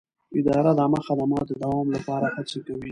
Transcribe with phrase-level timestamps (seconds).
[0.39, 2.79] اداره د عامه خدمت د دوام لپاره هڅه کوي.